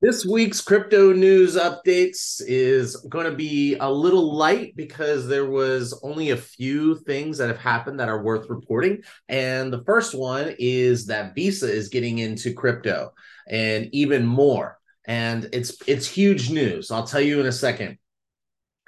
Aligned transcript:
This 0.00 0.24
week's 0.24 0.60
crypto 0.60 1.12
news 1.12 1.56
updates 1.56 2.40
is 2.46 2.94
going 3.08 3.28
to 3.28 3.34
be 3.34 3.74
a 3.80 3.90
little 3.90 4.32
light 4.32 4.76
because 4.76 5.26
there 5.26 5.50
was 5.50 5.98
only 6.04 6.30
a 6.30 6.36
few 6.36 6.94
things 7.00 7.38
that 7.38 7.48
have 7.48 7.58
happened 7.58 7.98
that 7.98 8.08
are 8.08 8.22
worth 8.22 8.48
reporting. 8.48 9.02
And 9.28 9.72
the 9.72 9.82
first 9.82 10.14
one 10.14 10.54
is 10.60 11.06
that 11.06 11.34
Visa 11.34 11.68
is 11.68 11.88
getting 11.88 12.18
into 12.18 12.54
crypto 12.54 13.10
and 13.48 13.88
even 13.92 14.24
more. 14.24 14.78
And 15.04 15.48
it's 15.52 15.76
it's 15.88 16.06
huge 16.06 16.48
news. 16.48 16.92
I'll 16.92 17.06
tell 17.06 17.20
you 17.20 17.40
in 17.40 17.46
a 17.46 17.52
second. 17.52 17.98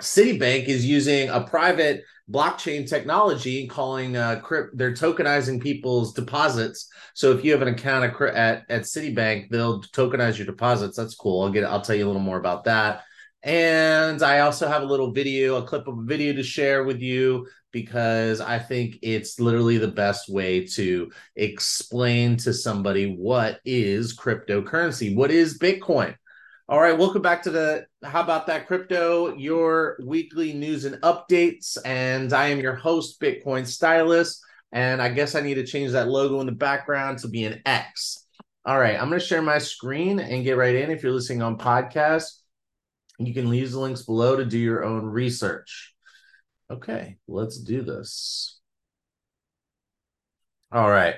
Citibank 0.00 0.66
is 0.66 0.86
using 0.86 1.29
a 1.29 1.40
private 1.40 2.04
blockchain 2.30 2.88
technology 2.88 3.66
calling 3.66 4.16
uh 4.16 4.40
crypt 4.40 4.76
they're 4.76 4.92
tokenizing 4.92 5.60
people's 5.60 6.12
deposits. 6.12 6.88
So 7.14 7.32
if 7.32 7.45
you 7.45 7.52
have 7.52 7.62
an 7.62 7.68
account 7.68 8.04
at 8.04 8.20
at, 8.34 8.64
at 8.68 8.82
citibank 8.82 9.50
they'll 9.50 9.82
tokenize 9.82 10.38
your 10.38 10.46
deposits. 10.46 10.96
That's 10.96 11.14
cool. 11.14 11.42
I'll 11.42 11.50
get 11.50 11.64
i'll 11.64 11.80
tell 11.80 11.96
you 11.96 12.05
a 12.05 12.08
little 12.08 12.22
more 12.22 12.38
about 12.38 12.64
that. 12.64 13.02
And 13.42 14.22
i 14.22 14.41
also 14.41 14.69
have 14.69 14.82
a 14.82 14.86
little 14.86 15.12
video 15.12 15.56
a 15.56 15.66
clip 15.66 15.88
of 15.88 15.98
a 15.98 16.02
video 16.02 16.32
to 16.34 16.42
share 16.42 16.84
with 16.84 17.00
you 17.00 17.46
because 17.72 18.41
i 18.41 18.58
think 18.58 18.98
it's 19.00 19.41
literally 19.41 19.78
the 19.78 19.88
best 19.88 20.28
way 20.28 20.66
to 20.66 21.10
explain 21.36 22.36
to 22.36 22.52
somebody 22.52 23.14
what 23.14 23.60
is 23.64 24.16
cryptocurrency. 24.16 25.14
What 25.14 25.30
is 25.30 25.58
bitcoin 25.58 26.14
all 26.70 26.80
right, 26.80 26.97
welcome 26.97 27.20
back 27.20 27.42
to 27.42 27.51
the 27.51 27.84
How 28.05 28.20
About 28.20 28.47
That 28.47 28.69
Crypto, 28.69 29.37
your 29.37 29.98
weekly 30.05 30.52
news 30.52 30.84
and 30.84 31.02
updates. 31.02 31.77
And 31.84 32.33
I 32.33 32.47
am 32.47 32.61
your 32.61 32.77
host, 32.77 33.20
Bitcoin 33.20 33.66
Stylist. 33.66 34.41
And 34.70 35.02
I 35.02 35.09
guess 35.09 35.34
I 35.34 35.41
need 35.41 35.56
to 35.56 35.66
change 35.66 35.91
that 35.91 36.06
logo 36.06 36.38
in 36.38 36.47
the 36.47 36.52
background 36.52 37.19
to 37.19 37.28
be 37.28 37.45
an 37.45 37.61
X. 37.66 38.25
All 38.64 38.78
right, 38.78 38.95
I'm 38.95 39.09
going 39.09 39.19
to 39.19 39.27
share 39.27 39.42
my 39.42 39.59
screen 39.59 40.20
and 40.20 40.45
get 40.45 40.56
right 40.56 40.77
in. 40.77 40.92
If 40.92 41.02
you're 41.02 41.11
listening 41.11 41.42
on 41.42 41.59
podcast, 41.59 42.38
you 43.19 43.34
can 43.34 43.53
use 43.53 43.72
the 43.72 43.81
links 43.81 44.03
below 44.03 44.37
to 44.37 44.44
do 44.44 44.56
your 44.56 44.84
own 44.84 45.06
research. 45.06 45.92
Okay, 46.70 47.16
let's 47.27 47.59
do 47.59 47.83
this. 47.83 48.61
All 50.70 50.89
right. 50.89 51.16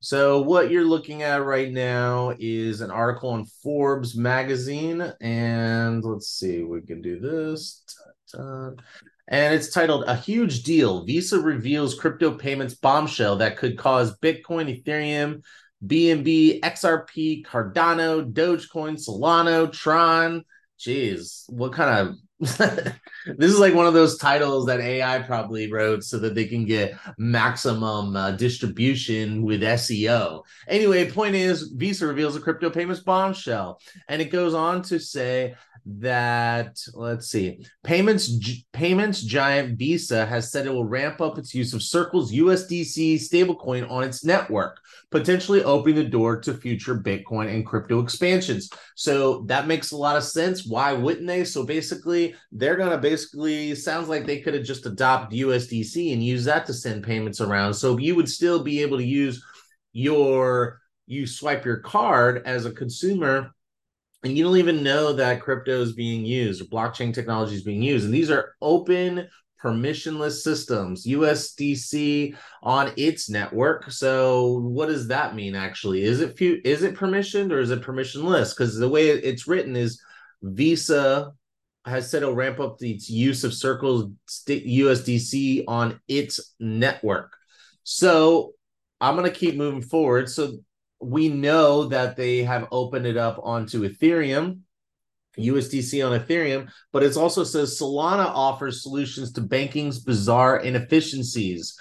So, 0.00 0.42
what 0.42 0.70
you're 0.70 0.84
looking 0.84 1.22
at 1.22 1.44
right 1.44 1.72
now 1.72 2.32
is 2.38 2.80
an 2.80 2.90
article 2.92 3.34
in 3.34 3.44
Forbes 3.44 4.16
magazine. 4.16 5.12
And 5.20 6.04
let's 6.04 6.28
see, 6.28 6.62
we 6.62 6.82
can 6.82 7.02
do 7.02 7.18
this. 7.18 7.82
And 9.30 9.54
it's 9.54 9.72
titled 9.72 10.04
A 10.06 10.16
Huge 10.16 10.62
Deal 10.62 11.04
Visa 11.04 11.40
Reveals 11.40 11.98
Crypto 11.98 12.32
Payments 12.32 12.74
Bombshell 12.74 13.36
That 13.36 13.56
Could 13.58 13.76
Cause 13.76 14.16
Bitcoin, 14.18 14.82
Ethereum, 14.82 15.42
BNB, 15.84 16.60
XRP, 16.60 17.44
Cardano, 17.44 18.32
Dogecoin, 18.32 18.96
Solana, 18.96 19.70
Tron. 19.72 20.44
Jeez, 20.78 21.50
what 21.50 21.72
kind 21.72 22.08
of 22.08 22.16
this 22.40 22.94
is 23.38 23.58
like 23.58 23.74
one 23.74 23.86
of 23.86 23.94
those 23.94 24.16
titles 24.16 24.66
that 24.66 24.78
AI 24.80 25.18
probably 25.20 25.70
wrote 25.72 26.04
so 26.04 26.18
that 26.18 26.36
they 26.36 26.44
can 26.44 26.64
get 26.64 26.96
maximum 27.18 28.14
uh, 28.14 28.30
distribution 28.30 29.42
with 29.42 29.60
SEO. 29.62 30.44
Anyway, 30.68 31.10
point 31.10 31.34
is 31.34 31.72
Visa 31.74 32.06
reveals 32.06 32.36
a 32.36 32.40
crypto 32.40 32.70
payments 32.70 33.02
bombshell 33.02 33.80
and 34.08 34.22
it 34.22 34.30
goes 34.30 34.54
on 34.54 34.82
to 34.82 35.00
say 35.00 35.56
that 35.90 36.78
let's 36.92 37.30
see 37.30 37.64
payments 37.82 38.30
payments 38.74 39.22
giant 39.22 39.78
visa 39.78 40.26
has 40.26 40.52
said 40.52 40.66
it 40.66 40.72
will 40.72 40.84
ramp 40.84 41.20
up 41.20 41.38
its 41.38 41.54
use 41.54 41.72
of 41.72 41.82
circle's 41.82 42.30
usdc 42.32 43.14
stablecoin 43.14 43.90
on 43.90 44.04
its 44.04 44.22
network 44.22 44.78
potentially 45.10 45.62
opening 45.64 45.96
the 45.96 46.04
door 46.04 46.38
to 46.40 46.52
future 46.52 46.94
bitcoin 46.94 47.52
and 47.52 47.66
crypto 47.66 48.00
expansions. 48.00 48.70
So 48.94 49.42
that 49.46 49.66
makes 49.66 49.90
a 49.90 49.96
lot 49.96 50.16
of 50.16 50.24
sense. 50.24 50.66
Why 50.66 50.92
wouldn't 50.92 51.26
they? 51.26 51.44
So 51.44 51.64
basically 51.64 52.34
they're 52.52 52.76
going 52.76 52.90
to 52.90 52.98
basically 52.98 53.74
sounds 53.74 54.08
like 54.08 54.26
they 54.26 54.40
could 54.40 54.54
have 54.54 54.64
just 54.64 54.86
adopt 54.86 55.32
usdc 55.32 56.12
and 56.12 56.22
use 56.22 56.44
that 56.44 56.66
to 56.66 56.74
send 56.74 57.04
payments 57.04 57.40
around. 57.40 57.74
So 57.74 57.98
you 57.98 58.14
would 58.16 58.28
still 58.28 58.62
be 58.62 58.82
able 58.82 58.98
to 58.98 59.04
use 59.04 59.42
your 59.92 60.80
you 61.06 61.26
swipe 61.26 61.64
your 61.64 61.78
card 61.78 62.42
as 62.44 62.66
a 62.66 62.70
consumer 62.70 63.50
and 64.24 64.36
you 64.36 64.44
don't 64.44 64.56
even 64.56 64.82
know 64.82 65.12
that 65.12 65.42
crypto 65.42 65.80
is 65.80 65.92
being 65.92 66.24
used 66.24 66.60
or 66.60 66.64
blockchain 66.64 67.14
technology 67.14 67.54
is 67.54 67.62
being 67.62 67.82
used. 67.82 68.04
And 68.04 68.14
these 68.14 68.30
are 68.30 68.54
open, 68.60 69.28
permissionless 69.62 70.40
systems, 70.42 71.06
USDC 71.06 72.36
on 72.62 72.92
its 72.96 73.30
network. 73.30 73.90
So, 73.90 74.58
what 74.60 74.86
does 74.86 75.08
that 75.08 75.36
mean 75.36 75.54
actually? 75.54 76.02
Is 76.02 76.20
it 76.20 76.40
is 76.40 76.82
it 76.82 76.96
permissioned 76.96 77.52
or 77.52 77.60
is 77.60 77.70
it 77.70 77.82
permissionless? 77.82 78.56
Because 78.56 78.76
the 78.76 78.88
way 78.88 79.08
it's 79.08 79.46
written 79.46 79.76
is 79.76 80.02
Visa 80.42 81.32
has 81.84 82.10
said 82.10 82.22
it'll 82.22 82.34
ramp 82.34 82.60
up 82.60 82.82
its 82.82 83.08
use 83.08 83.44
of 83.44 83.54
Circle's 83.54 84.10
USDC 84.48 85.64
on 85.68 86.00
its 86.08 86.54
network. 86.58 87.32
So, 87.84 88.54
I'm 89.00 89.16
going 89.16 89.30
to 89.30 89.38
keep 89.38 89.54
moving 89.54 89.82
forward. 89.82 90.28
So, 90.28 90.58
we 91.00 91.28
know 91.28 91.84
that 91.84 92.16
they 92.16 92.42
have 92.42 92.68
opened 92.70 93.06
it 93.06 93.16
up 93.16 93.38
onto 93.42 93.88
Ethereum, 93.88 94.60
USDC 95.38 96.04
on 96.04 96.18
Ethereum, 96.18 96.70
but 96.92 97.02
it 97.02 97.16
also 97.16 97.44
says 97.44 97.78
Solana 97.78 98.26
offers 98.26 98.82
solutions 98.82 99.32
to 99.32 99.40
banking's 99.40 100.00
bizarre 100.00 100.58
inefficiencies. 100.58 101.78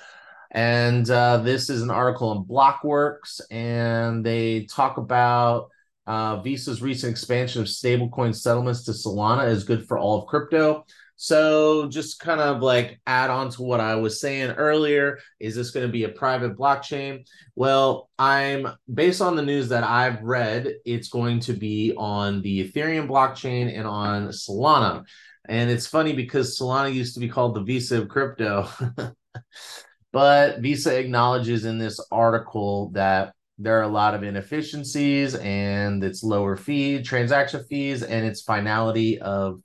And 0.52 1.10
uh, 1.10 1.38
this 1.38 1.70
is 1.70 1.82
an 1.82 1.92
article 1.92 2.30
on 2.30 2.46
Blockworks, 2.46 3.42
and 3.52 4.26
they 4.26 4.66
talk 4.66 4.98
about 4.98 5.70
uh, 6.06 6.42
Visa's 6.42 6.82
recent 6.82 7.12
expansion 7.12 7.62
of 7.62 7.68
stablecoin 7.68 8.34
settlements 8.34 8.84
to 8.86 8.92
Solana 8.92 9.50
is 9.50 9.66
good 9.66 9.88
for 9.88 9.98
all 9.98 10.20
of 10.20 10.28
crypto. 10.28 10.86
So 11.20 11.88
just 11.88 12.20
kind 12.20 12.40
of 12.40 12.62
like 12.62 13.02
add 13.08 13.32
on 13.32 13.50
to 13.50 13.64
what 13.64 13.80
I 13.80 13.96
was 13.96 14.22
saying 14.22 14.52
earlier, 14.52 15.18
is 15.40 15.56
this 15.56 15.72
going 15.72 15.86
to 15.86 15.92
be 15.92 16.04
a 16.04 16.10
private 16.10 16.56
blockchain? 16.56 17.28
Well, 17.56 18.10
I'm 18.20 18.68
based 18.94 19.20
on 19.20 19.36
the 19.36 19.42
news 19.42 19.70
that 19.70 19.84
I've 19.84 20.22
read, 20.22 20.76
it's 20.86 21.10
going 21.10 21.40
to 21.42 21.54
be 21.54 21.94
on 21.98 22.44
the 22.44 22.70
Ethereum 22.70 23.08
blockchain 23.08 23.76
and 23.76 23.88
on 23.88 24.28
Solana. 24.28 25.06
And 25.50 25.72
it's 25.72 25.88
funny 25.88 26.14
because 26.14 26.60
Solana 26.60 26.94
used 26.94 27.16
to 27.16 27.20
be 27.20 27.30
called 27.30 27.56
the 27.56 27.64
Visa 27.64 28.04
of 28.04 28.10
crypto. 28.10 28.70
but 30.14 30.60
Visa 30.60 31.00
acknowledges 31.00 31.66
in 31.66 31.80
this 31.80 32.00
article 32.12 32.92
that 32.92 33.34
there 33.58 33.80
are 33.80 33.84
a 33.84 33.88
lot 33.88 34.14
of 34.14 34.22
inefficiencies 34.22 35.34
and 35.34 36.04
its 36.04 36.22
lower 36.22 36.56
fee 36.56 37.02
transaction 37.02 37.64
fees 37.68 38.04
and 38.04 38.24
its 38.24 38.44
finality 38.44 39.20
of 39.20 39.62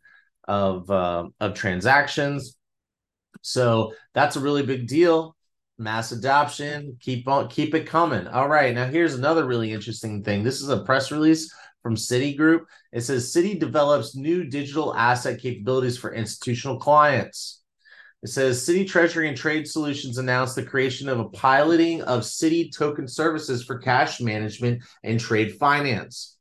of 0.48 0.90
uh, 0.90 1.28
of 1.40 1.54
transactions. 1.54 2.56
So 3.42 3.94
that's 4.14 4.36
a 4.36 4.40
really 4.40 4.64
big 4.64 4.86
deal. 4.86 5.36
Mass 5.78 6.12
adoption, 6.12 6.96
keep 7.00 7.26
on 7.26 7.48
keep 7.48 7.74
it 7.74 7.86
coming. 7.86 8.26
All 8.26 8.48
right, 8.48 8.74
now 8.74 8.86
here's 8.86 9.14
another 9.14 9.44
really 9.44 9.72
interesting 9.72 10.22
thing. 10.22 10.42
This 10.42 10.60
is 10.60 10.68
a 10.68 10.84
press 10.84 11.10
release 11.10 11.52
from 11.82 11.96
Citigroup. 11.96 12.64
It 12.92 13.00
says 13.00 13.32
Citi 13.32 13.58
develops 13.58 14.14
new 14.14 14.44
digital 14.44 14.94
asset 14.94 15.40
capabilities 15.40 15.98
for 15.98 16.14
institutional 16.14 16.78
clients. 16.78 17.62
It 18.22 18.28
says 18.28 18.64
Citi 18.64 18.86
Treasury 18.86 19.26
and 19.26 19.36
Trade 19.36 19.66
Solutions 19.66 20.18
announced 20.18 20.54
the 20.54 20.62
creation 20.62 21.08
of 21.08 21.18
a 21.18 21.28
piloting 21.30 22.02
of 22.02 22.20
Citi 22.20 22.72
token 22.72 23.08
services 23.08 23.64
for 23.64 23.78
cash 23.78 24.20
management 24.20 24.84
and 25.02 25.18
trade 25.18 25.56
finance. 25.58 26.31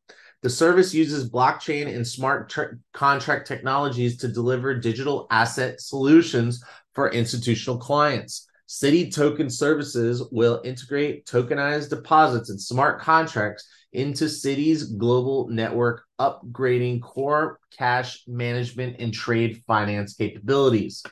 The 0.42 0.50
service 0.50 0.94
uses 0.94 1.30
blockchain 1.30 1.94
and 1.94 2.06
smart 2.06 2.50
tr- 2.50 2.76
contract 2.94 3.48
technologies 3.48 4.18
to 4.18 4.28
deliver 4.28 4.74
digital 4.74 5.28
asset 5.30 5.82
solutions 5.82 6.64
for 6.94 7.12
institutional 7.12 7.78
clients. 7.78 8.48
Citi 8.68 9.14
Token 9.14 9.50
Services 9.50 10.24
will 10.32 10.62
integrate 10.64 11.26
tokenized 11.26 11.90
deposits 11.90 12.50
and 12.50 12.60
smart 12.60 13.02
contracts 13.02 13.68
into 13.94 14.26
Citi's 14.26 14.94
global 14.94 15.48
network, 15.50 16.04
upgrading 16.20 17.02
core 17.02 17.60
cash 17.78 18.24
management 18.28 18.96
and 19.00 19.14
trade 19.14 19.62
finance 19.68 20.16
capabilities. 20.16 21.04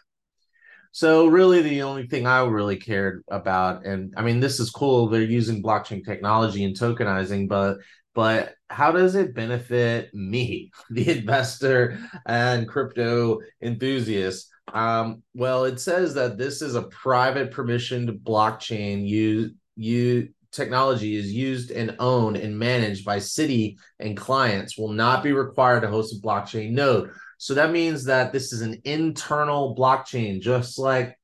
So 0.92 1.28
really 1.28 1.62
the 1.62 1.84
only 1.84 2.08
thing 2.08 2.26
I 2.26 2.44
really 2.46 2.78
cared 2.78 3.24
about, 3.28 3.86
and 3.86 4.14
I 4.18 4.24
mean, 4.24 4.40
this 4.40 4.60
is 4.60 4.72
cool. 4.72 5.08
They're 5.08 5.22
using 5.22 5.62
blockchain 5.62 6.04
technology 6.04 6.64
and 6.64 6.76
tokenizing, 6.76 7.48
but 7.48 7.78
but 8.16 8.54
how 8.70 8.92
does 8.92 9.16
it 9.16 9.36
benefit 9.36 10.14
me, 10.14 10.72
the 10.90 11.18
investor 11.18 12.00
and 12.26 12.68
crypto 12.68 13.40
enthusiast? 13.62 14.50
Um, 14.74 15.24
well, 15.34 15.66
it 15.66 15.80
says 15.80 16.14
that 16.14 16.38
this 16.38 16.62
is 16.62 16.76
a 16.76 16.84
private 16.84 17.52
permissioned 17.52 18.20
blockchain. 18.22 19.08
You 19.08 19.52
you 19.76 20.30
technology 20.52 21.16
is 21.16 21.32
used 21.32 21.72
and 21.72 21.96
owned 22.00 22.36
and 22.38 22.58
managed 22.58 23.06
by 23.06 23.18
Citi 23.18 23.76
and 24.00 24.18
clients 24.18 24.78
will 24.78 24.92
not 24.92 25.24
be 25.24 25.32
required 25.32 25.82
to 25.82 25.88
host 25.88 26.16
a 26.16 26.26
blockchain 26.26 26.72
node. 26.72 27.12
So 27.38 27.54
that 27.54 27.72
means 27.72 28.06
that 28.06 28.34
this 28.34 28.52
is 28.52 28.62
an 28.62 28.82
internal 28.84 29.76
blockchain, 29.76 30.42
just 30.42 30.80
like 30.80 31.18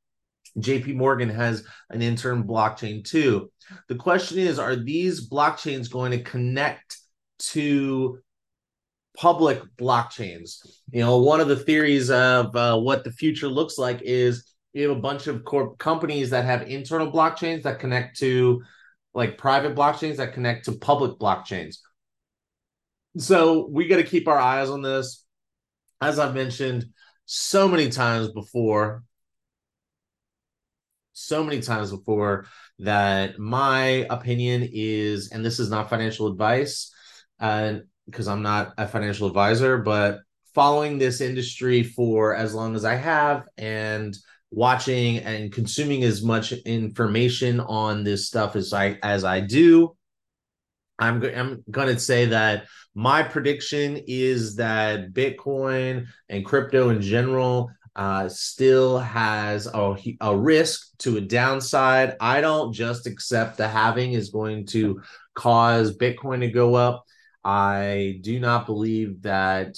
JP 0.60 0.96
Morgan 0.96 1.30
has 1.30 1.66
an 1.90 2.02
internal 2.02 2.44
blockchain 2.44 3.04
too. 3.04 3.52
The 3.90 3.96
question 3.96 4.38
is 4.40 4.60
Are 4.60 4.76
these 4.76 5.30
blockchains 5.30 5.92
going 5.92 6.12
to 6.12 6.24
connect 6.24 6.98
to 7.40 8.20
public 9.18 9.62
blockchains. 9.78 10.60
You 10.92 11.02
know, 11.02 11.18
one 11.20 11.40
of 11.40 11.48
the 11.48 11.56
theories 11.56 12.10
of 12.10 12.56
uh, 12.56 12.78
what 12.78 13.04
the 13.04 13.12
future 13.12 13.48
looks 13.48 13.78
like 13.78 14.02
is 14.02 14.52
you 14.74 14.90
have 14.90 14.98
a 14.98 15.02
bunch 15.02 15.28
of 15.28 15.46
corp 15.46 15.78
companies 15.78 16.32
that 16.32 16.46
have 16.46 16.64
internal 16.64 17.12
blockchains 17.12 17.64
that 17.64 17.80
connect 17.80 18.20
to 18.20 18.62
like 19.14 19.38
private 19.38 19.76
blockchains 19.76 20.18
that 20.18 20.34
connect 20.34 20.66
to 20.66 20.74
public 20.74 21.18
blockchains. 21.18 21.78
So 23.18 23.68
we 23.72 23.88
got 23.88 23.98
to 23.98 24.04
keep 24.04 24.28
our 24.28 24.38
eyes 24.38 24.70
on 24.70 24.82
this. 24.82 25.24
As 26.02 26.20
I've 26.20 26.36
mentioned 26.36 26.86
so 27.26 27.68
many 27.70 27.90
times 27.90 28.30
before, 28.30 29.04
so 31.14 31.42
many 31.42 31.62
times 31.62 31.92
before 31.92 32.46
that 32.80 33.40
my 33.40 34.06
opinion 34.10 34.68
is, 34.70 35.32
and 35.32 35.46
this 35.46 35.60
is 35.60 35.70
not 35.70 35.90
financial 35.90 36.28
advice, 36.28 36.92
and 37.40 37.84
because 38.06 38.28
I'm 38.28 38.42
not 38.42 38.74
a 38.78 38.88
financial 38.88 39.28
advisor, 39.28 39.78
but 39.78 40.20
following 40.54 40.98
this 40.98 41.22
industry 41.22 41.84
for 41.84 42.36
as 42.36 42.54
long 42.54 42.76
as 42.76 42.86
I 42.86 42.96
have 42.96 43.44
and 43.58 44.16
watching 44.52 45.18
and 45.18 45.52
consuming 45.52 46.04
as 46.04 46.24
much 46.24 46.52
information 46.52 47.60
on 47.60 48.04
this 48.04 48.28
stuff 48.28 48.56
as 48.56 48.72
I 48.74 48.98
as 49.04 49.24
I 49.24 49.42
do, 49.42 49.96
I'm 51.00 51.22
I'm 51.24 51.64
going 51.70 51.94
to 51.94 52.00
say 52.00 52.28
that 52.28 52.68
my 52.94 53.24
prediction 53.24 54.00
is 54.08 54.56
that 54.56 55.12
Bitcoin 55.12 56.08
and 56.30 56.46
crypto 56.46 56.90
in 56.90 57.02
general 57.02 57.70
uh, 57.96 58.28
still 58.28 59.00
has 59.00 59.68
a, 59.68 59.96
a 60.22 60.36
risk 60.36 60.98
to 61.00 61.18
a 61.18 61.22
downside. 61.22 62.16
I 62.20 62.42
don't 62.42 62.74
just 62.74 63.08
accept 63.08 63.58
the 63.58 63.68
halving 63.68 64.14
is 64.14 64.30
going 64.30 64.66
to 64.68 65.02
cause 65.34 65.98
Bitcoin 65.98 66.42
to 66.42 66.48
go 66.50 66.76
up. 66.76 67.06
I 67.46 68.18
do 68.22 68.40
not 68.40 68.66
believe 68.66 69.22
that 69.22 69.76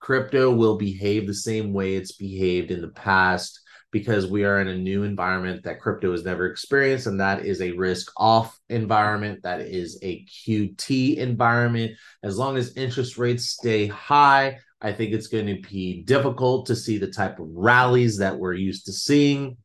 crypto 0.00 0.52
will 0.52 0.76
behave 0.76 1.26
the 1.26 1.34
same 1.34 1.72
way 1.72 1.94
it's 1.94 2.12
behaved 2.12 2.70
in 2.70 2.82
the 2.82 2.88
past 2.88 3.58
because 3.90 4.26
we 4.26 4.44
are 4.44 4.60
in 4.60 4.68
a 4.68 4.76
new 4.76 5.02
environment 5.02 5.64
that 5.64 5.80
crypto 5.80 6.12
has 6.12 6.24
never 6.24 6.46
experienced, 6.46 7.06
and 7.06 7.18
that 7.18 7.44
is 7.44 7.60
a 7.60 7.72
risk 7.72 8.12
off 8.16 8.56
environment. 8.68 9.42
That 9.42 9.62
is 9.62 9.98
a 10.02 10.24
QT 10.26 11.16
environment. 11.16 11.92
As 12.22 12.38
long 12.38 12.56
as 12.56 12.76
interest 12.76 13.18
rates 13.18 13.46
stay 13.46 13.86
high, 13.86 14.58
I 14.80 14.92
think 14.92 15.12
it's 15.12 15.26
going 15.26 15.46
to 15.46 15.60
be 15.68 16.02
difficult 16.02 16.66
to 16.66 16.76
see 16.76 16.98
the 16.98 17.10
type 17.10 17.40
of 17.40 17.48
rallies 17.50 18.18
that 18.18 18.38
we're 18.38 18.54
used 18.54 18.86
to 18.86 18.92
seeing 18.92 19.56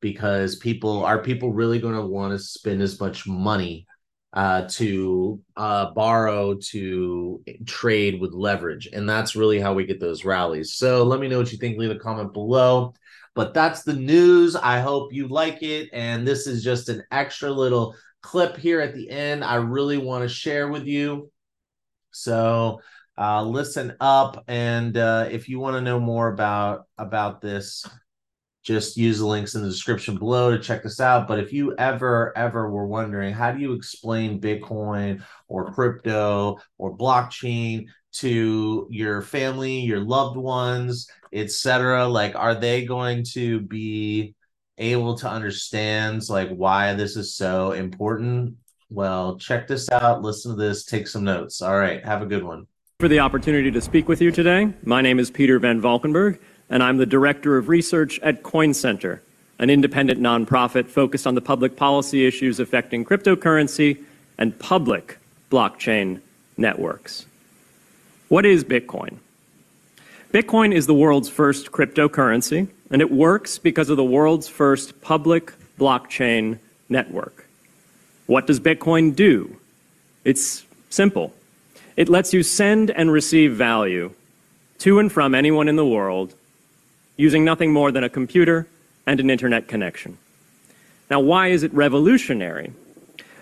because 0.00 0.56
people 0.56 1.04
are 1.04 1.22
people 1.22 1.52
really 1.52 1.78
going 1.78 1.94
to 1.94 2.06
want 2.06 2.32
to 2.32 2.38
spend 2.38 2.80
as 2.80 2.98
much 2.98 3.26
money 3.26 3.86
uh, 4.32 4.68
to 4.68 5.40
uh, 5.56 5.90
borrow 5.92 6.54
to 6.54 7.42
trade 7.66 8.20
with 8.20 8.32
leverage. 8.32 8.88
And 8.92 9.08
that's 9.08 9.34
really 9.34 9.60
how 9.60 9.74
we 9.74 9.86
get 9.86 10.00
those 10.00 10.24
rallies. 10.24 10.74
So 10.74 11.02
let 11.04 11.20
me 11.20 11.28
know 11.28 11.38
what 11.38 11.52
you 11.52 11.58
think. 11.58 11.78
Leave 11.78 11.90
a 11.90 11.98
comment 11.98 12.32
below. 12.32 12.94
But 13.34 13.54
that's 13.54 13.82
the 13.82 13.94
news. 13.94 14.56
I 14.56 14.80
hope 14.80 15.12
you 15.12 15.28
like 15.28 15.62
it. 15.62 15.90
And 15.92 16.26
this 16.26 16.46
is 16.46 16.62
just 16.62 16.88
an 16.88 17.02
extra 17.10 17.50
little 17.50 17.94
clip 18.22 18.56
here 18.56 18.82
at 18.82 18.94
the 18.94 19.08
end 19.08 19.42
i 19.42 19.54
really 19.54 19.96
want 19.96 20.22
to 20.22 20.28
share 20.28 20.68
with 20.68 20.86
you. 20.86 21.30
So 22.10 22.80
uh, 23.16 23.42
listen 23.44 23.96
up. 24.00 24.44
And 24.48 24.96
uh, 24.96 25.28
if 25.30 25.48
you 25.48 25.58
want 25.58 25.76
to 25.76 25.80
know 25.80 26.00
more 26.00 26.28
about 26.28 26.86
about 26.98 27.40
this 27.40 27.86
just 28.70 28.96
use 28.96 29.18
the 29.18 29.26
links 29.26 29.56
in 29.56 29.62
the 29.62 29.68
description 29.68 30.16
below 30.16 30.52
to 30.52 30.62
check 30.62 30.84
this 30.84 31.00
out. 31.00 31.26
But 31.26 31.40
if 31.40 31.52
you 31.52 31.74
ever 31.76 32.32
ever 32.36 32.70
were 32.70 32.86
wondering 32.86 33.34
how 33.34 33.50
do 33.50 33.60
you 33.60 33.72
explain 33.72 34.40
bitcoin 34.40 35.22
or 35.48 35.72
crypto 35.72 36.58
or 36.78 36.96
blockchain 36.96 37.86
to 38.12 38.86
your 38.90 39.22
family 39.22 39.80
your 39.80 40.00
loved 40.00 40.36
ones 40.36 41.08
etc 41.32 42.08
like 42.08 42.34
are 42.34 42.56
they 42.56 42.84
going 42.84 43.22
to 43.22 43.60
be 43.60 44.34
able 44.78 45.16
to 45.16 45.28
understand 45.28 46.28
like 46.28 46.50
why 46.50 46.94
this 46.94 47.16
is 47.16 47.34
so 47.34 47.72
important? 47.72 48.54
Well 48.88 49.36
check 49.36 49.66
this 49.66 49.90
out 49.90 50.22
listen 50.22 50.52
to 50.52 50.56
this 50.56 50.84
take 50.84 51.08
some 51.08 51.24
notes. 51.24 51.60
All 51.60 51.76
right 51.76 52.04
have 52.04 52.22
a 52.22 52.26
good 52.26 52.44
one. 52.44 52.66
For 53.00 53.08
the 53.08 53.18
opportunity 53.18 53.70
to 53.70 53.80
speak 53.80 54.08
with 54.08 54.20
you 54.20 54.30
today. 54.30 54.72
My 54.84 55.00
name 55.00 55.18
is 55.18 55.30
Peter 55.30 55.58
Van 55.58 55.80
Valkenburgh, 55.80 56.38
and 56.70 56.82
I'm 56.82 56.96
the 56.96 57.06
Director 57.06 57.56
of 57.56 57.68
Research 57.68 58.20
at 58.20 58.44
Coin 58.44 58.72
Center, 58.72 59.20
an 59.58 59.68
independent 59.68 60.20
nonprofit 60.20 60.86
focused 60.86 61.26
on 61.26 61.34
the 61.34 61.40
public 61.40 61.76
policy 61.76 62.24
issues 62.24 62.60
affecting 62.60 63.04
cryptocurrency 63.04 63.98
and 64.38 64.56
public 64.58 65.18
blockchain 65.50 66.20
networks. 66.56 67.26
What 68.28 68.46
is 68.46 68.62
Bitcoin? 68.62 69.16
Bitcoin 70.32 70.72
is 70.72 70.86
the 70.86 70.94
world's 70.94 71.28
first 71.28 71.72
cryptocurrency, 71.72 72.68
and 72.90 73.02
it 73.02 73.10
works 73.10 73.58
because 73.58 73.90
of 73.90 73.96
the 73.96 74.04
world's 74.04 74.46
first 74.46 75.02
public 75.02 75.52
blockchain 75.76 76.60
network. 76.88 77.48
What 78.26 78.46
does 78.46 78.60
Bitcoin 78.60 79.16
do? 79.16 79.56
It's 80.24 80.64
simple. 80.88 81.34
It 81.96 82.08
lets 82.08 82.32
you 82.32 82.44
send 82.44 82.92
and 82.92 83.10
receive 83.10 83.56
value 83.56 84.12
to 84.78 85.00
and 85.00 85.10
from 85.10 85.34
anyone 85.34 85.66
in 85.66 85.74
the 85.74 85.84
world 85.84 86.34
using 87.20 87.44
nothing 87.44 87.70
more 87.72 87.92
than 87.92 88.02
a 88.02 88.08
computer 88.08 88.66
and 89.06 89.20
an 89.20 89.28
internet 89.28 89.68
connection. 89.68 90.16
Now, 91.10 91.20
why 91.20 91.48
is 91.48 91.62
it 91.62 91.72
revolutionary? 91.74 92.72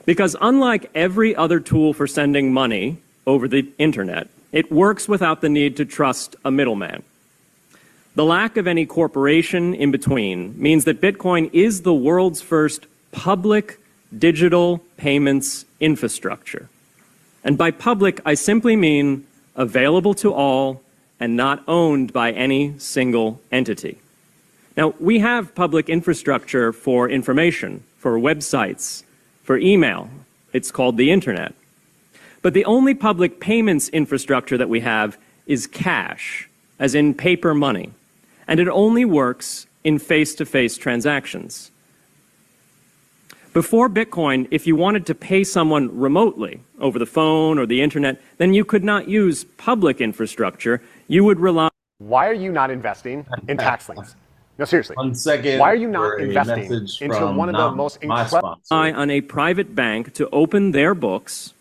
Because 0.04 0.34
unlike 0.40 0.90
every 0.94 1.36
other 1.36 1.60
tool 1.60 1.92
for 1.92 2.06
sending 2.06 2.52
money 2.52 2.98
over 3.26 3.46
the 3.46 3.68
internet, 3.78 4.28
it 4.50 4.72
works 4.72 5.06
without 5.06 5.42
the 5.42 5.48
need 5.48 5.76
to 5.76 5.84
trust 5.84 6.34
a 6.44 6.50
middleman. 6.50 7.04
The 8.16 8.24
lack 8.24 8.56
of 8.56 8.66
any 8.66 8.84
corporation 8.84 9.74
in 9.74 9.92
between 9.92 10.60
means 10.60 10.84
that 10.84 11.00
Bitcoin 11.00 11.48
is 11.52 11.82
the 11.82 11.94
world's 11.94 12.40
first 12.40 12.86
public 13.12 13.78
digital 14.16 14.78
payments 14.96 15.64
infrastructure. 15.78 16.68
And 17.44 17.56
by 17.56 17.70
public, 17.70 18.20
I 18.24 18.34
simply 18.34 18.74
mean 18.74 19.24
available 19.54 20.14
to 20.14 20.32
all 20.32 20.82
and 21.20 21.36
not 21.36 21.62
owned 21.66 22.12
by 22.12 22.32
any 22.32 22.78
single 22.78 23.40
entity. 23.50 23.98
Now, 24.76 24.94
we 25.00 25.18
have 25.18 25.54
public 25.54 25.88
infrastructure 25.88 26.72
for 26.72 27.08
information, 27.08 27.82
for 27.98 28.18
websites, 28.18 29.02
for 29.42 29.58
email. 29.58 30.08
It's 30.52 30.70
called 30.70 30.96
the 30.96 31.10
internet. 31.10 31.54
But 32.42 32.54
the 32.54 32.64
only 32.64 32.94
public 32.94 33.40
payments 33.40 33.88
infrastructure 33.88 34.56
that 34.56 34.68
we 34.68 34.80
have 34.80 35.18
is 35.46 35.66
cash, 35.66 36.48
as 36.78 36.94
in 36.94 37.14
paper 37.14 37.54
money. 37.54 37.90
And 38.46 38.60
it 38.60 38.68
only 38.68 39.04
works 39.04 39.66
in 39.82 39.98
face-to-face 39.98 40.76
transactions. 40.78 41.72
Before 43.52 43.88
Bitcoin, 43.88 44.46
if 44.50 44.66
you 44.66 44.76
wanted 44.76 45.06
to 45.06 45.14
pay 45.14 45.42
someone 45.42 45.98
remotely 45.98 46.60
over 46.78 46.98
the 46.98 47.06
phone 47.06 47.58
or 47.58 47.66
the 47.66 47.82
internet, 47.82 48.20
then 48.36 48.54
you 48.54 48.64
could 48.64 48.84
not 48.84 49.08
use 49.08 49.44
public 49.56 50.00
infrastructure. 50.00 50.80
You 51.08 51.24
would 51.24 51.40
rely. 51.40 51.70
Why 51.98 52.28
are 52.28 52.34
you 52.34 52.52
not 52.52 52.70
investing 52.70 53.26
in 53.48 53.56
TaxLinks? 53.56 54.14
No, 54.58 54.64
seriously. 54.64 54.94
One 54.96 55.14
second. 55.14 55.58
Why 55.58 55.72
are 55.72 55.76
you 55.76 55.88
not 55.88 56.20
investing 56.20 56.70
into 57.00 57.26
one 57.32 57.48
of 57.48 57.56
the 57.56 57.70
most 57.74 58.02
incredible? 58.02 58.60
on 58.70 59.10
a 59.10 59.20
private 59.22 59.74
bank 59.74 60.14
to 60.14 60.28
open 60.30 60.72
their 60.72 60.94
books 60.94 61.54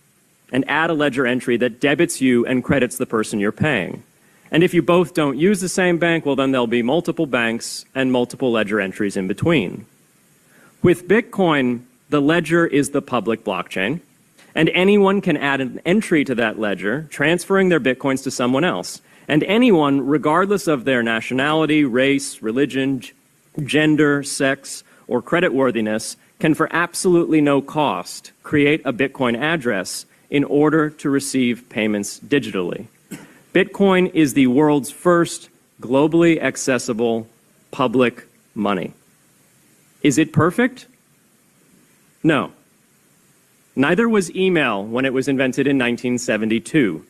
and 0.51 0.68
add 0.70 0.89
a 0.89 0.94
ledger 0.94 1.25
entry 1.25 1.58
that 1.58 1.80
debits 1.80 2.22
you 2.22 2.46
and 2.46 2.63
credits 2.63 2.98
the 2.98 3.06
person 3.06 3.39
you're 3.39 3.51
paying. 3.51 4.04
And 4.51 4.63
if 4.63 4.74
you 4.74 4.82
both 4.82 5.13
don't 5.13 5.38
use 5.38 5.60
the 5.60 5.70
same 5.70 5.98
bank, 5.98 6.25
well, 6.25 6.36
then 6.36 6.51
there'll 6.51 6.68
be 6.68 6.82
multiple 6.82 7.25
banks 7.25 7.86
and 7.94 8.12
multiple 8.12 8.51
ledger 8.51 8.80
entries 8.80 9.18
in 9.18 9.27
between. 9.27 9.86
With 10.82 11.08
Bitcoin, 11.08 11.82
the 12.10 12.22
ledger 12.22 12.66
is 12.66 12.92
the 12.92 13.01
public 13.01 13.44
blockchain, 13.44 14.00
and 14.56 14.70
anyone 14.70 15.20
can 15.22 15.36
add 15.36 15.60
an 15.60 15.82
entry 15.86 16.24
to 16.24 16.36
that 16.36 16.58
ledger, 16.60 17.08
transferring 17.10 17.70
their 17.70 17.82
Bitcoins 17.82 18.24
to 18.24 18.32
someone 18.32 18.63
else. 18.63 19.01
And 19.27 19.43
anyone, 19.43 20.05
regardless 20.05 20.67
of 20.67 20.86
their 20.86 21.03
nationality, 21.03 21.84
race, 21.84 22.41
religion, 22.41 23.03
gender, 23.63 24.24
sex, 24.24 24.84
or 25.07 25.22
creditworthiness, 25.22 26.15
can 26.39 26.53
for 26.53 26.69
absolutely 26.72 27.41
no 27.41 27.62
cost 27.62 28.31
create 28.43 28.81
a 28.86 28.93
Bitcoin 28.93 29.38
address 29.38 30.05
in 30.29 30.43
order 30.43 30.89
to 30.89 31.10
receive 31.10 31.67
payments 31.69 32.19
digitally. 32.19 32.88
Bitcoin 33.53 34.13
is 34.13 34.34
the 34.34 34.48
world's 34.48 34.91
first 34.91 35.50
globally 35.81 36.41
accessible 36.41 37.27
public 37.72 38.27
money. 38.53 38.93
Is 40.03 40.17
it 40.17 40.31
perfect? 40.31 40.86
No. 42.24 42.51
Neither 43.75 44.07
was 44.07 44.36
email 44.36 44.84
when 44.84 45.05
it 45.05 45.13
was 45.13 45.27
invented 45.27 45.67
in 45.67 45.77
1972. 45.77 47.05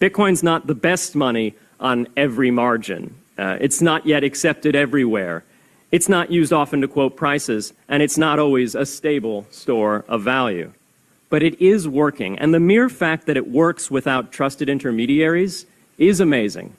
Bitcoin's 0.00 0.42
not 0.42 0.66
the 0.66 0.74
best 0.74 1.14
money 1.14 1.54
on 1.78 2.08
every 2.16 2.50
margin. 2.50 3.14
Uh, 3.38 3.58
it's 3.60 3.82
not 3.82 4.06
yet 4.06 4.24
accepted 4.24 4.74
everywhere. 4.74 5.44
It's 5.92 6.08
not 6.08 6.30
used 6.30 6.52
often 6.52 6.80
to 6.80 6.88
quote 6.88 7.16
prices, 7.16 7.72
and 7.88 8.02
it's 8.02 8.16
not 8.16 8.38
always 8.38 8.74
a 8.74 8.86
stable 8.86 9.46
store 9.50 10.04
of 10.08 10.22
value. 10.22 10.72
but 11.30 11.42
it 11.44 11.58
is 11.62 11.88
working. 11.88 12.38
And 12.38 12.52
the 12.52 12.60
mere 12.60 12.90
fact 12.90 13.26
that 13.26 13.36
it 13.38 13.48
works 13.48 13.90
without 13.90 14.32
trusted 14.32 14.68
intermediaries 14.68 15.64
is 15.96 16.20
amazing. 16.20 16.76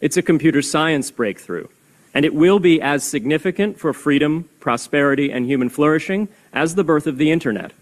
It's 0.00 0.18
a 0.18 0.22
computer 0.22 0.62
science 0.62 1.10
breakthrough, 1.10 1.66
and 2.12 2.24
it 2.24 2.34
will 2.34 2.60
be 2.60 2.80
as 2.80 3.02
significant 3.02 3.80
for 3.80 3.92
freedom, 3.92 4.48
prosperity, 4.60 5.32
and 5.32 5.46
human 5.46 5.70
flourishing 5.70 6.28
as 6.52 6.74
the 6.74 6.84
birth 6.84 7.06
of 7.06 7.16
the 7.16 7.32
internet. 7.32 7.72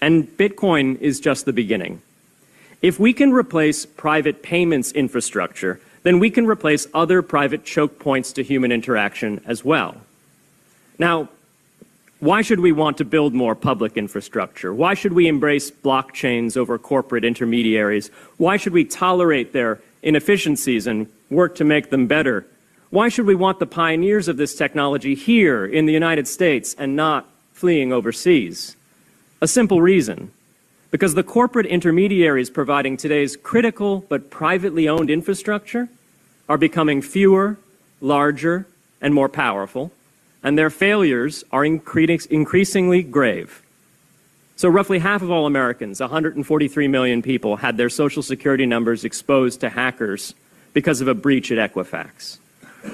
And 0.00 0.24
Bitcoin 0.38 1.00
is 1.00 1.18
just 1.18 1.44
the 1.44 1.52
beginning. 1.52 2.00
If 2.84 3.00
we 3.00 3.14
can 3.14 3.32
replace 3.32 3.86
private 3.86 4.42
payments 4.42 4.92
infrastructure, 4.92 5.80
then 6.02 6.18
we 6.18 6.28
can 6.28 6.46
replace 6.46 6.86
other 6.92 7.22
private 7.22 7.64
choke 7.64 7.98
points 7.98 8.30
to 8.34 8.42
human 8.42 8.70
interaction 8.70 9.40
as 9.46 9.64
well. 9.64 9.96
Now, 10.98 11.30
why 12.20 12.42
should 12.42 12.60
we 12.60 12.72
want 12.72 12.98
to 12.98 13.06
build 13.06 13.32
more 13.32 13.54
public 13.54 13.96
infrastructure? 13.96 14.74
Why 14.74 14.92
should 14.92 15.14
we 15.14 15.28
embrace 15.28 15.70
blockchains 15.70 16.58
over 16.58 16.76
corporate 16.76 17.24
intermediaries? 17.24 18.08
Why 18.36 18.58
should 18.58 18.74
we 18.74 18.84
tolerate 18.84 19.54
their 19.54 19.80
inefficiencies 20.02 20.86
and 20.86 21.06
work 21.30 21.54
to 21.54 21.64
make 21.64 21.88
them 21.88 22.06
better? 22.06 22.44
Why 22.90 23.08
should 23.08 23.24
we 23.24 23.34
want 23.34 23.60
the 23.60 23.66
pioneers 23.66 24.28
of 24.28 24.36
this 24.36 24.54
technology 24.54 25.14
here 25.14 25.64
in 25.64 25.86
the 25.86 25.94
United 25.94 26.28
States 26.28 26.76
and 26.78 26.94
not 26.94 27.26
fleeing 27.54 27.94
overseas? 27.94 28.76
A 29.40 29.48
simple 29.48 29.80
reason. 29.80 30.32
Because 30.94 31.14
the 31.14 31.24
corporate 31.24 31.66
intermediaries 31.66 32.50
providing 32.50 32.96
today's 32.96 33.36
critical 33.36 34.04
but 34.08 34.30
privately 34.30 34.88
owned 34.88 35.10
infrastructure 35.10 35.88
are 36.48 36.56
becoming 36.56 37.02
fewer, 37.02 37.56
larger, 38.00 38.68
and 39.00 39.12
more 39.12 39.28
powerful, 39.28 39.90
and 40.44 40.56
their 40.56 40.70
failures 40.70 41.42
are 41.50 41.64
increasingly 41.64 43.02
grave. 43.02 43.60
So, 44.54 44.68
roughly 44.68 45.00
half 45.00 45.20
of 45.20 45.32
all 45.32 45.46
Americans, 45.46 45.98
143 45.98 46.86
million 46.86 47.22
people, 47.22 47.56
had 47.56 47.76
their 47.76 47.90
Social 47.90 48.22
Security 48.22 48.64
numbers 48.64 49.04
exposed 49.04 49.62
to 49.62 49.70
hackers 49.70 50.32
because 50.74 51.00
of 51.00 51.08
a 51.08 51.14
breach 51.14 51.50
at 51.50 51.72
Equifax. 51.72 52.38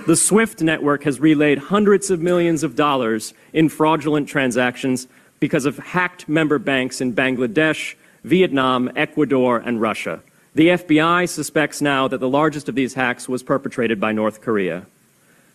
The 0.06 0.16
SWIFT 0.16 0.62
network 0.62 1.02
has 1.02 1.20
relayed 1.20 1.58
hundreds 1.58 2.10
of 2.10 2.22
millions 2.22 2.62
of 2.62 2.76
dollars 2.76 3.34
in 3.52 3.68
fraudulent 3.68 4.26
transactions 4.26 5.06
because 5.40 5.64
of 5.64 5.78
hacked 5.78 6.28
member 6.28 6.58
banks 6.58 7.00
in 7.00 7.14
Bangladesh, 7.14 7.94
Vietnam, 8.22 8.90
Ecuador, 8.94 9.58
and 9.58 9.80
Russia. 9.80 10.20
The 10.54 10.68
FBI 10.68 11.28
suspects 11.28 11.80
now 11.80 12.08
that 12.08 12.18
the 12.18 12.28
largest 12.28 12.68
of 12.68 12.74
these 12.74 12.94
hacks 12.94 13.28
was 13.28 13.42
perpetrated 13.42 13.98
by 13.98 14.12
North 14.12 14.40
Korea. 14.40 14.86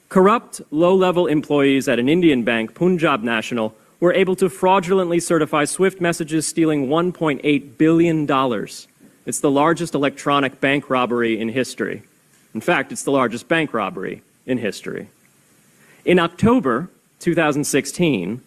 Corrupt, 0.09 0.61
low-level 0.71 1.27
employees 1.27 1.87
at 1.87 1.99
an 1.99 2.09
Indian 2.09 2.43
bank, 2.43 2.73
Punjab 2.73 3.21
National, 3.21 3.75
were 3.99 4.13
able 4.13 4.35
to 4.37 4.49
fraudulently 4.49 5.19
certify 5.19 5.65
SWIFT 5.65 6.01
messages 6.01 6.47
stealing 6.47 6.87
$1.8 6.87 7.77
billion. 7.77 8.67
It's 9.25 9.39
the 9.39 9.51
largest 9.51 9.95
electronic 9.95 10.61
bank 10.61 10.89
robbery 10.89 11.39
in 11.39 11.49
history. 11.49 12.03
In 12.53 12.61
fact, 12.61 12.91
it's 12.91 13.03
the 13.03 13.11
largest 13.11 13.47
bank 13.47 13.73
robbery 13.73 14.21
in 14.45 14.57
history. 14.57 15.09
In 16.05 16.19
October 16.19 16.89
2016, 17.19 18.41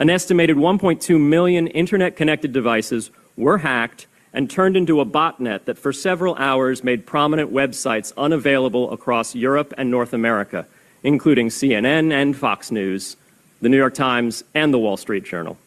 an 0.00 0.10
estimated 0.10 0.56
1.2 0.56 1.20
million 1.20 1.68
internet-connected 1.68 2.52
devices 2.52 3.12
were 3.36 3.58
hacked 3.58 4.08
and 4.32 4.50
turned 4.50 4.76
into 4.76 5.00
a 5.00 5.06
botnet 5.06 5.66
that 5.66 5.78
for 5.78 5.92
several 5.92 6.34
hours 6.34 6.82
made 6.82 7.06
prominent 7.06 7.52
websites 7.52 8.12
unavailable 8.16 8.92
across 8.92 9.36
Europe 9.36 9.72
and 9.78 9.88
North 9.88 10.12
America– 10.12 10.66
including 11.02 11.48
CNN 11.48 12.12
and 12.12 12.36
Fox 12.36 12.70
News, 12.70 13.16
the 13.60 13.68
New 13.68 13.76
York 13.76 13.94
Times, 13.94 14.44
and 14.54 14.72
the 14.72 14.78
Wall 14.78 14.96
Street 14.96 15.24
Journal. 15.24 15.58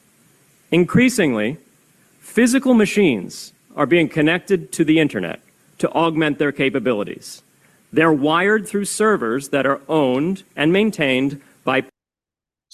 Increasingly, 0.71 1.57
physical 2.19 2.73
machines 2.73 3.53
are 3.75 3.85
being 3.85 4.09
connected 4.09 4.71
to 4.73 4.83
the 4.83 4.99
internet 4.99 5.41
to 5.79 5.89
augment 5.91 6.39
their 6.39 6.51
capabilities. 6.51 7.41
They're 7.91 8.13
wired 8.13 8.67
through 8.67 8.85
servers 8.85 9.49
that 9.49 9.65
are 9.65 9.81
owned 9.87 10.43
and 10.55 10.71
maintained 10.71 11.41
by 11.63 11.83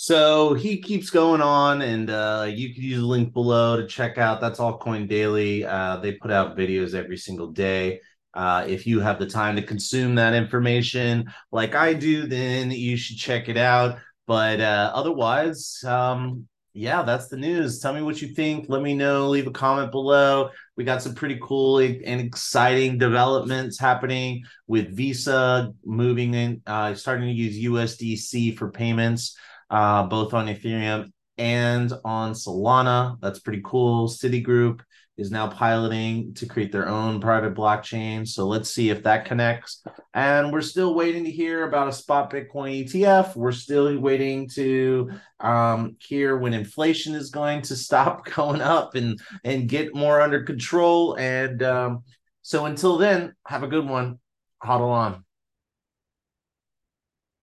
so 0.01 0.53
he 0.53 0.81
keeps 0.81 1.09
going 1.09 1.41
on, 1.41 1.81
and 1.81 2.09
uh, 2.09 2.47
you 2.49 2.73
can 2.73 2.83
use 2.83 2.99
the 2.99 3.05
link 3.05 3.33
below 3.33 3.75
to 3.75 3.85
check 3.85 4.17
out. 4.17 4.39
That's 4.39 4.57
all 4.57 4.77
Coin 4.77 5.07
Daily. 5.07 5.65
Uh, 5.65 5.97
they 5.97 6.13
put 6.13 6.31
out 6.31 6.55
videos 6.57 6.93
every 6.93 7.17
single 7.17 7.47
day. 7.47 7.99
Uh, 8.33 8.63
if 8.65 8.87
you 8.87 9.01
have 9.01 9.19
the 9.19 9.25
time 9.25 9.57
to 9.57 9.61
consume 9.61 10.15
that 10.15 10.33
information 10.33 11.29
like 11.51 11.75
I 11.75 11.93
do, 11.93 12.27
then 12.27 12.71
you 12.71 12.95
should 12.95 13.17
check 13.17 13.49
it 13.49 13.57
out. 13.57 13.99
But 14.25 14.61
uh, 14.61 14.89
otherwise, 14.95 15.83
um, 15.83 16.47
yeah, 16.71 17.03
that's 17.03 17.27
the 17.27 17.35
news. 17.35 17.81
Tell 17.81 17.93
me 17.93 18.01
what 18.01 18.21
you 18.21 18.29
think. 18.29 18.67
Let 18.69 18.81
me 18.81 18.93
know. 18.93 19.27
Leave 19.27 19.47
a 19.47 19.51
comment 19.51 19.91
below. 19.91 20.51
We 20.77 20.85
got 20.85 21.01
some 21.01 21.13
pretty 21.13 21.39
cool 21.43 21.79
and 21.79 22.21
exciting 22.21 22.99
developments 22.99 23.77
happening 23.77 24.45
with 24.65 24.95
Visa 24.95 25.73
moving 25.83 26.35
in, 26.35 26.61
uh, 26.65 26.93
starting 26.93 27.27
to 27.27 27.33
use 27.33 27.59
USDC 27.65 28.57
for 28.57 28.71
payments, 28.71 29.35
uh, 29.69 30.03
both 30.03 30.33
on 30.33 30.47
Ethereum 30.47 31.11
and 31.37 31.93
on 32.03 32.33
Solana. 32.33 33.17
That's 33.21 33.39
pretty 33.39 33.61
cool. 33.63 34.07
Citigroup 34.07 34.81
is 35.19 35.31
now 35.31 35.47
piloting 35.47 36.33
to 36.33 36.45
create 36.45 36.71
their 36.71 36.87
own 36.87 37.19
private 37.19 37.53
blockchain. 37.53 38.27
So 38.27 38.47
let's 38.47 38.69
see 38.69 38.89
if 38.89 39.03
that 39.03 39.25
connects. 39.25 39.83
And 40.13 40.51
we're 40.51 40.61
still 40.61 40.95
waiting 40.95 41.25
to 41.25 41.31
hear 41.31 41.67
about 41.67 41.89
a 41.89 41.93
spot 41.93 42.31
Bitcoin 42.31 42.85
ETF. 42.85 43.35
We're 43.35 43.51
still 43.51 43.97
waiting 43.99 44.47
to 44.49 45.11
um, 45.41 45.97
hear 45.99 46.37
when 46.37 46.53
inflation 46.53 47.15
is 47.15 47.29
going 47.29 47.63
to 47.63 47.75
stop 47.89 48.25
going 48.25 48.61
up 48.61 48.95
and 48.95 49.19
and 49.43 49.67
get 49.67 49.93
more 49.93 50.21
under 50.21 50.43
control. 50.43 51.15
And 51.17 51.61
um, 51.63 52.03
so 52.41 52.65
until 52.65 52.97
then, 52.97 53.33
have 53.45 53.63
a 53.63 53.67
good 53.67 53.87
one. 53.87 54.19
Huddle 54.61 54.89
on. 54.89 55.23